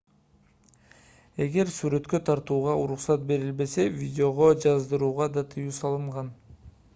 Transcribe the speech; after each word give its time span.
эгер 1.45 1.69
сүрөткө 1.75 2.19
тартууга 2.29 2.73
уруксат 2.85 3.27
берилбесе 3.33 3.85
видеого 3.99 4.49
жаздырууга 4.65 5.29
да 5.37 5.45
тыюу 5.53 5.77
салынган 5.81 6.35